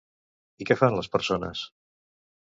[0.63, 1.61] I què fan les persones?